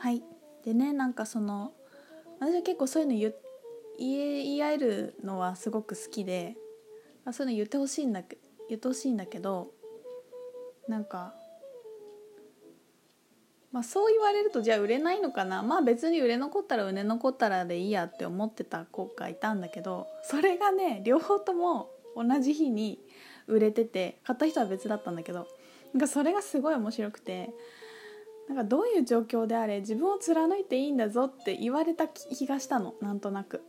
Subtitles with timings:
[0.00, 0.22] はい。
[0.64, 1.72] でねなんかその
[2.40, 3.34] 私は結構そういうの言
[3.98, 6.56] 言え言い合えるのはすごく好きで
[7.26, 8.38] まあそういうの言ってほしいんだけ
[8.70, 9.72] 言ってほしいんだけど
[10.88, 11.34] なんか
[13.72, 15.62] まあそう言われるとじゃあ売れないのかな。
[15.62, 22.98] まあ別に売れ残ったら売れ残ったらでいいやって思ってた子がいたんだけどそれがね両方とも同じ日に
[23.46, 25.46] 売れてて買った人は別だったんだけど
[25.92, 27.50] なんかそれがすごい面白くて
[28.50, 33.62] なんかどういう状況であれ自分を貫いていいんだぞって言われた気がしたのなんとなく。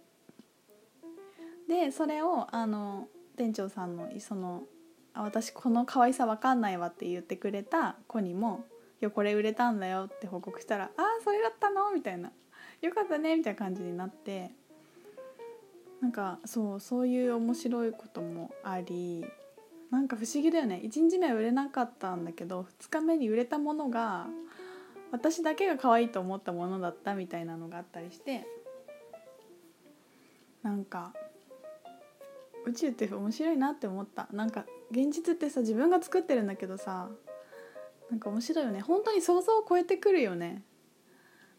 [1.69, 4.63] でそれをあの店長さんのその
[5.13, 8.65] 私この可愛さわかんないわって言ってくれた子にも
[9.01, 12.31] 「いやこれ売れたんだよ」って報告したら「ああそれだったの?」みたいな
[12.81, 14.51] 「よかったね」みたいな感じになって
[16.01, 19.23] なんかそうそういう面白いこともあり
[19.91, 24.27] なんか不思議だよね1日目は売れなかったんだけど2日目に売れたものが
[25.11, 28.45] 私だけが可愛いと思ったものだったみたいなのがあったりして
[30.63, 31.13] なんか
[32.65, 34.27] 宇宙って面白いなって思った。
[34.31, 37.09] なんか現実ってさ自分が作ってるんだけどさ
[38.09, 38.81] なんか面白いよね。
[38.81, 40.63] 本当に想像を超えてくるよね。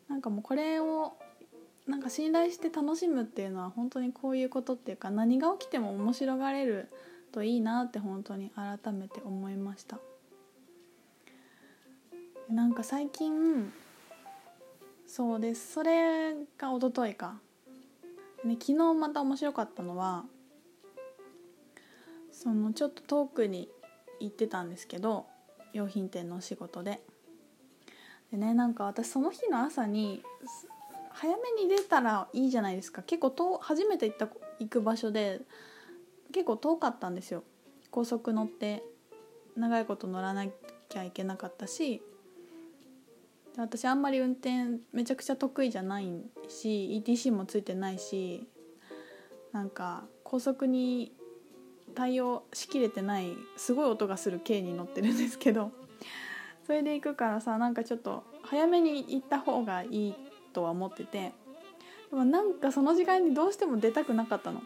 [0.08, 1.14] なんかもうこれを
[1.86, 6.88] なんか信頼して楽しむっていうのは本当にこういうことっていうか何が起きても面白がれる
[7.32, 9.98] といいなって本当に改めて思いました。
[12.52, 13.72] なんか最近
[15.06, 15.72] そうです。
[15.72, 17.40] それが一昨日か、
[18.44, 20.24] ね、昨日また面白かったのは
[22.30, 23.70] そのちょっと遠くに
[24.20, 25.24] 行ってたんですけど
[25.72, 27.00] 用品店のお仕事で。
[28.30, 30.22] でねなんか私その日の朝に
[31.08, 33.00] 早めに出たらいいじゃないですか。
[33.02, 35.40] 結構遠初めて行った行く場所で
[36.32, 37.44] 結構遠かったんですよ。
[37.90, 38.82] 高速乗って
[39.56, 40.46] 長いこと乗らな
[40.90, 42.02] きゃいけなかったし
[43.56, 46.10] 私あんまり運転めちゃくちゃ得意じゃない
[46.48, 48.46] し ETC もついてないし
[49.52, 51.12] なんか高速に
[51.94, 55.70] 対応しきれてないすごい音がする軽に乗ってるんですけど
[56.66, 60.14] それで行くからさなんかちょっと早めに行った方がいい
[60.54, 61.32] とは思ってて
[62.10, 64.62] でもなんかその時間にどうしても出たくなかったの。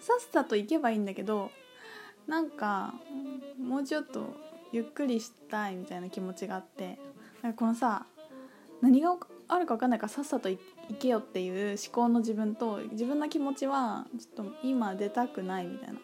[0.00, 1.50] さっさと行けばいいんだけど
[2.28, 2.94] なんか
[3.58, 4.34] もうちょっと
[4.70, 6.96] ゆっくりしたいみたいな気持ちがあって
[7.52, 8.06] かこのさ
[8.80, 9.16] 何が
[9.48, 10.58] あるか分かんないからさっさと行
[10.98, 16.00] けよっていう思考の自分と自分の気持ちはちょっと今出たくないみたいな、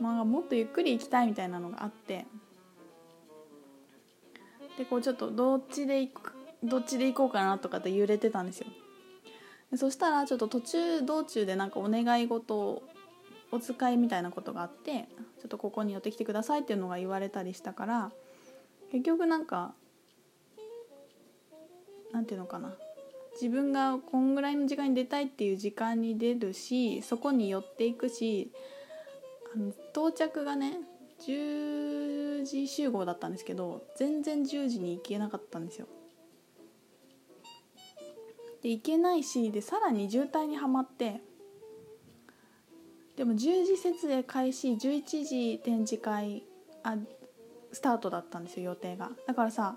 [0.00, 2.26] まあ、もっとゆっくり行きたいみたいなのがあって。
[4.78, 8.66] でこうちょっとどっちで行くどっちで行こうかなとかって揺れてたんですよ。
[9.76, 12.82] そしたらちょっと途中道中でなんかお願い事を
[13.52, 15.08] お使いみたいなことがあって
[15.40, 18.10] ちょっとここに寄ってきてくださいっていうのが言われたりしたから
[18.90, 19.74] 結局なんか
[22.12, 22.74] なんていうのかな
[23.40, 28.50] 自分がこんぐらいの時間に出たいっていう時間に出るしそこに寄っていくし
[29.54, 30.78] あの到着がね
[31.26, 35.86] 10時集合だったんですけど全然10時に行けなかったんですよ。
[38.62, 41.22] で行けないしでさらに渋滞にはまって
[43.16, 46.42] でも10時設営開始11時展示会
[46.82, 46.96] あ
[47.72, 49.76] スタートだったんですよ予定がだからさ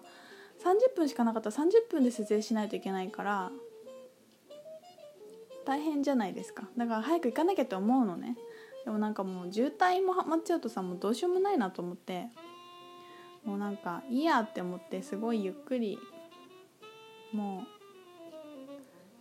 [0.63, 3.51] 30分しかなかったら30分で設営しないといけないから
[5.66, 6.68] 大変じゃないですか。
[6.78, 8.38] だから早く行かなきゃって思うのね。
[8.85, 12.28] でもなんかもう渋滞もはまっちゃうとさもうどうしようもないなと思って。
[13.46, 16.00] もうなんかいいやって思ってすごいゆっくり
[17.34, 17.66] も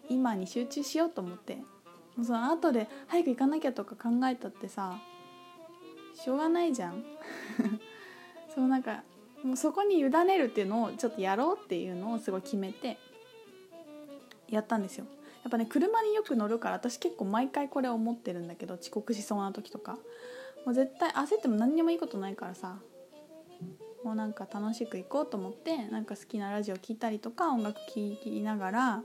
[0.08, 1.56] う今に集中しようと思って。
[2.16, 4.98] もうその後で早く行かなきゃとか考えたってさ
[6.14, 7.04] しょうがないじゃん。
[8.54, 9.02] そうなんか
[9.42, 12.98] もうそこに委ねるっていうのをちょっとやろうっていうのをすごい決めて
[14.48, 15.06] やったんですよ。
[15.42, 19.98] やっぱね車によく乗るから私結構毎回これ思ってるんだけど遅刻しそうな時とか。
[20.64, 22.78] もう絶対焦っても何にもいいことないからさ。
[24.04, 29.02] もうなんか楽しく行こうと思ってなんか好きなラジオ聴いたりとか音楽聴きながら、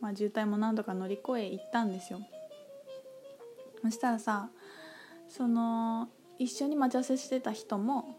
[0.00, 2.20] まあ、渋滞も何度か乗り越え行ったんですよ。
[3.82, 4.50] そしたらさ
[5.26, 6.08] その
[6.38, 8.16] 一緒に待ち合わせしてた人も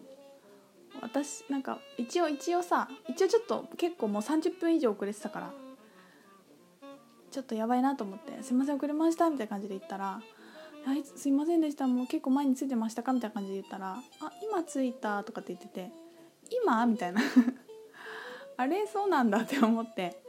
[1.02, 5.54] 私なんか一応一応さ一応ちょっと結構もう30分以上遅れてたから
[7.32, 10.22] ちょっとやばいなと思って「すいません遅れました」みたいな感じで言ったら
[10.86, 15.92] 「はいすいませんでしたもう結構前に着いてましたか?」みたいな感じで言ったら「あ今着いた」とかって言ってて
[16.64, 17.22] 「今?」みたいな
[18.58, 20.22] あれそうなんだって思って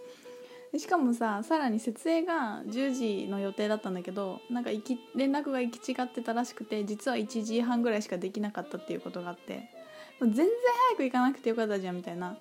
[0.78, 9.68] しかもささらに設営が10時の予定だったんだけどなんか行き連絡が行き違ってたらしくて実は1時半ぐらいしかできなかったっていうことがあって
[10.26, 10.46] 全然
[10.90, 12.36] 早く行かなくてよかったじゃんみたいな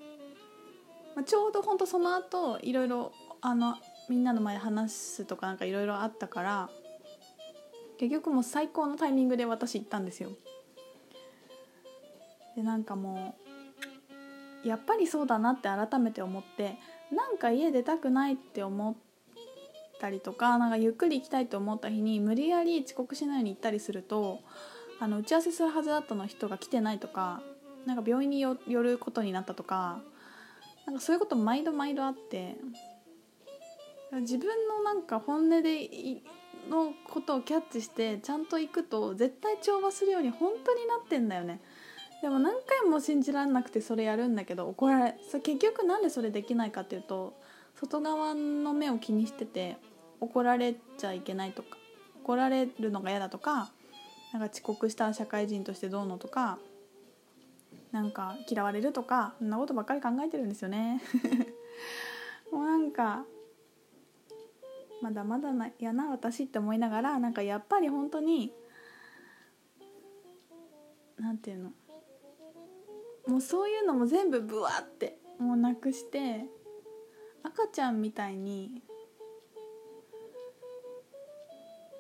[1.16, 3.12] まあ、ちょうどほんとその後いろいろ
[3.42, 3.76] あの
[4.10, 6.70] みんなの前で話すとかなんかいろいろあったから
[8.00, 10.32] 結局もう最高のタイミングで私行ったんですよ。
[12.56, 13.36] でなんかも
[14.66, 16.78] うやっぱりそうだなって改めて思って
[17.12, 18.96] なんか家出たくないって思っ
[20.00, 24.42] たりとかなんかゆっくり行きたいと思った日に無理やり遅刻しないように行ったりすると
[25.00, 27.42] あの打ち合わせするはずだったの人が来てないとか
[27.86, 30.02] なんか病院に寄ることになったとか
[30.86, 32.56] なんかそういうこと毎度毎度あって
[34.20, 35.90] 自分のなんか本音で
[36.70, 41.62] のことをキャッチしてちゃんと行くと絶対調和するように本当になってんだよね。
[42.22, 47.34] でも何回も信じられなくてそれやるんだけど怒られそ結局なんでそれできないかっていうと
[47.74, 49.78] 外側の目を気にしてて
[50.20, 51.80] 怒られちゃいけないとか
[52.24, 53.72] 怒られるのが嫌だとか
[54.34, 56.60] なんか遅刻した社会人としてどうのとか
[57.92, 61.02] なんか嫌われるとかそんなことばっかり考えてるんですよね。
[62.52, 63.26] もうなんか
[65.02, 68.54] まだまだなやな私って思いながらなんかやっぱり本当に
[71.18, 71.72] なんていうの
[73.28, 76.46] もうそういうのも全部ブワってもうなくして
[77.44, 78.84] 赤ちゃんみたいに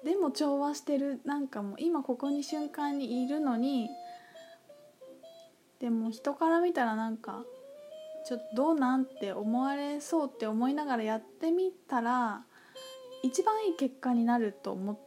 [0.03, 3.89] でも調和してるなんかもう今ここに瞬間にいるのに
[5.81, 7.43] でも人から見たらなんか
[8.27, 12.43] ちょっとどうなんって思われそうって思いながらやってみたら
[13.23, 14.99] 一番いい結果になると思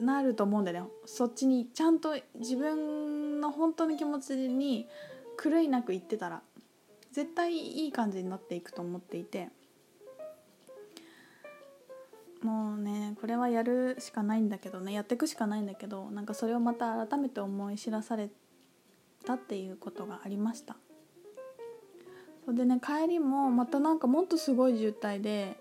[0.00, 0.90] なると思うんだよね。
[1.06, 4.88] そっちにちゃんと自分の本当の気持ちに
[5.40, 6.42] 狂いなく言ってたら
[7.12, 9.48] 絶対いい感じになっていくと思っていて。
[12.42, 18.28] もうねこれはやるしかないんだけどねやっていくしかないんだけどなんかそれをまた改めて思い知らされ
[19.22, 20.76] たっていうことがありました。
[22.44, 25.56] それでね帰りもまたなんかもっとすごい渋滞で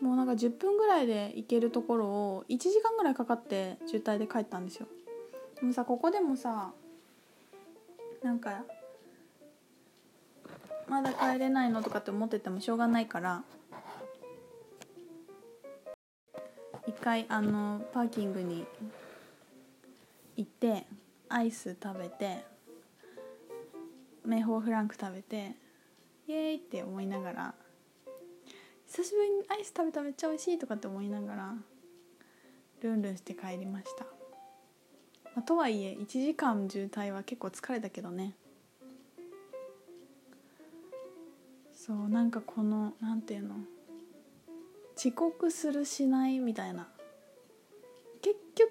[0.00, 4.86] もうなんか10分ぐらいで行けるところを1時間ぐらいかかって渋滞で帰ったんですよ。
[5.56, 6.72] でもさここでもさ
[8.22, 8.64] なんか
[10.88, 13.42] まだ帰れないのとかって思っててもしょうがないから
[16.86, 18.64] 一回あのパーキングに
[20.36, 20.86] 行って
[21.28, 22.44] アイス食べて
[24.24, 25.52] 明宝フランク食べて
[26.26, 27.54] イエーイって思いながら
[28.86, 31.54] 久しぶりにアイス食べためっちゃ美味しいとかって思いながら
[32.82, 34.04] ルンルンして帰りました、
[35.24, 38.34] まあ、とはいえ1時間渋滞は結構疲れたけどね。
[41.74, 43.54] そうなんかこのなんていうの
[44.94, 46.88] 遅刻するしないみたいな。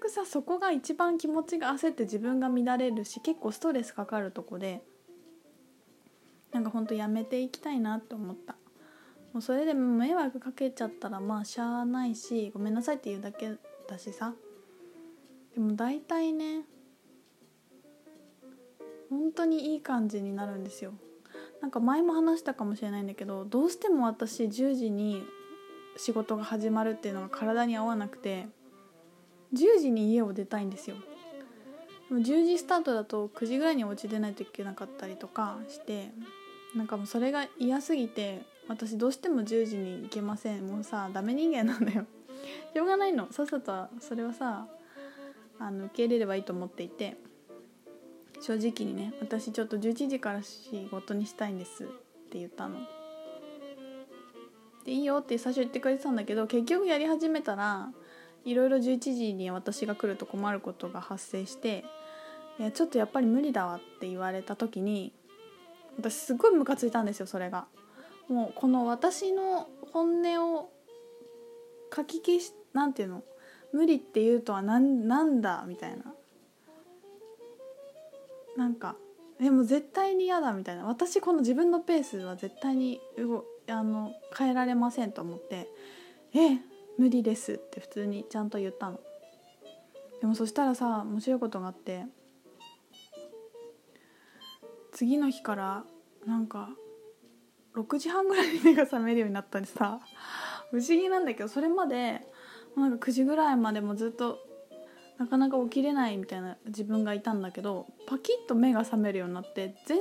[0.08, 4.82] 局さそこが一番気持ちが焦って自分が乱れるし結構ストレスかかるとこで
[6.54, 8.56] なんかほんとやめていきたいなって思った。
[9.34, 13.52] もうそれでも迷惑かけちゃったらまあしゃあないしごめんなさいって言うだけ
[13.88, 14.34] だしさ。
[15.54, 16.62] でも大体ね
[19.10, 20.94] 本当にいい感じになるんですよ。
[21.62, 25.24] なんか前も話したかもしれないんだけどどうしても私10時に
[25.98, 28.48] 仕事が始まるっていうのが体に合わなくて
[29.54, 30.98] 10時に家を出たいんですよ。
[32.12, 36.12] 10時スタートだと9時ぐらいにお家出ないといけなかったりとかして
[36.76, 40.68] なんかもうそれが嫌すぎて私どうしても10時に行けません。
[40.68, 42.06] もうさダメ人間なんだよ。
[42.74, 43.32] しょうがないの。
[43.32, 44.68] さっさとそれはさ
[45.60, 47.18] あの受け入れればいいと思っていて
[48.42, 51.88] 正直にね私ちょっと11時から仕事にしたいんですっ
[52.30, 52.80] て言ったの。
[54.86, 57.92] でいいよって最初言ってくれてたんだけど結局やり始めたら
[58.46, 61.84] いろいろ11時に私が来ると困ることが発生して
[62.60, 65.14] いやちょっとやっぱり無理だわって言われた時に
[65.98, 67.66] 私すごいムカついたんですよそれが。
[68.30, 70.70] もうこの私の本音を
[71.96, 73.24] 書き消しなんていうの？
[73.74, 76.14] 無理って言うとは何なんだみたいな。
[78.58, 78.96] なんか
[79.40, 80.86] でも絶対に嫌だみたいな。
[80.86, 83.00] 私この自分のペースは絶対に
[83.68, 85.70] あの変えられませんと思って
[86.34, 86.60] 「え
[86.98, 89.00] 無理です」って普通にちゃんと言ったの。
[90.22, 92.06] でもそしたらさ面白いことがあって
[94.92, 95.86] 次の日から
[96.26, 96.70] なんか
[97.76, 100.00] 6時半ぐらいに目が覚めるようになったりさ
[100.72, 102.28] 不思議なんだけどそれまで
[102.76, 104.40] なんか9時ぐらいまでもずっと
[105.20, 110.00] なかなか起きれないみたいな自分がいたんだけどパキッと目が覚めるようになって全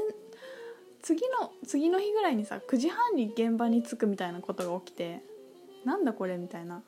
[1.02, 5.22] 次の次の日ぐらいにさ9時半に現場に着くみたいなことが起きて
[5.86, 6.82] なんだこれみたいな。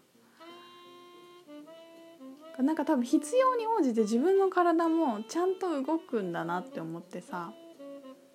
[2.59, 7.53] なんか多分必要に応じて自分の体もちゃんと動くんだなって思ってさ。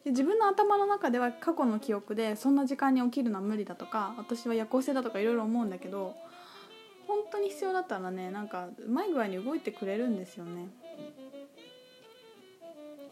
[0.06, 6.14] で自分の頭の中では過去の記憶でそんな時間に起きるのは無理だとか私は夜行性だとかいろいろ思うんだけど
[7.08, 10.68] 本当に必要だったらねなんかうまい具合に動いてくれるんですよね。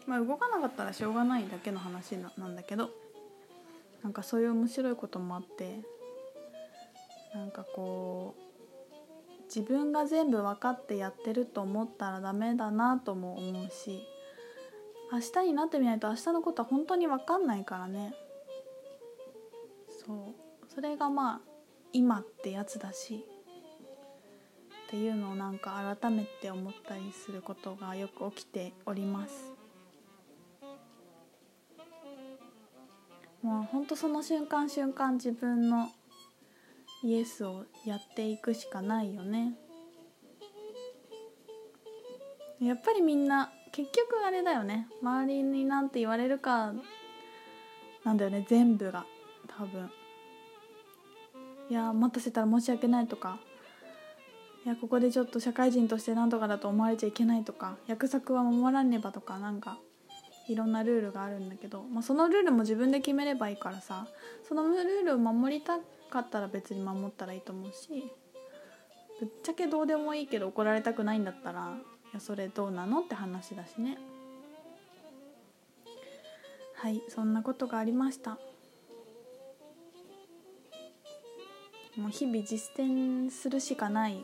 [0.06, 2.90] まあ動かなかったらしょうがないだけの話なんだけど
[4.02, 5.91] なんかそういう面白いこともあって。
[7.34, 14.02] なんかこう自分が全部分かってやってると思ったらダメだなとも思うし
[15.12, 18.14] 明日になってみないと明日のことは本当に分かんないからね。
[20.06, 20.74] そう。
[20.74, 21.40] それがまあ
[21.92, 23.26] 今ってやつだし
[24.86, 29.52] っていうのをなんか改めて思ったりすることがよく起きております。
[33.42, 35.90] もうほんとその瞬間瞬間自分の
[37.04, 39.54] イエスをやっていくしかないよね。
[42.60, 44.86] やっぱりみんな結局あれだよね。
[45.02, 46.72] 周りになんて言われるか
[48.04, 48.46] なんだよね。
[48.48, 49.04] 全部が。
[49.48, 49.90] 多分。
[51.68, 53.40] いや待たせたら申し訳ないとか。
[54.64, 57.76] いやここでちょっと社会人として何とかだと思われちゃいけないとか。
[57.88, 59.40] 約束は守らねばとか。
[59.40, 59.78] なんか
[60.48, 64.06] いろんなルールがあるんだけど、まあ、そのルールも自分で決めればいいからさ
[64.48, 65.78] そのルールを守りた
[66.10, 67.88] かったら別に守ったらいいと思うし
[69.20, 71.76] ぶっちゃけどうでもいいけど怒られたくないんだったら
[72.12, 73.96] いやそれどうなのって話だしね。
[76.74, 78.38] はいそんなことがありました。
[81.96, 84.18] もう日々実践するしかない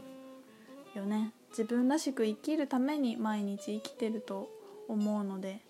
[0.95, 1.33] よね。
[1.51, 4.51] 自分らしく生きるために毎日生きてると
[4.89, 5.61] 思うので。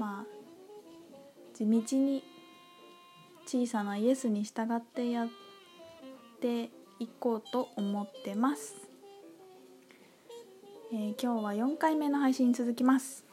[0.00, 2.24] まあ地道に
[3.44, 5.28] 小さなイエスに従ってやっ
[6.40, 8.88] ていこうと思ってます、
[10.90, 13.29] えー、今日は4回目の配信続きます。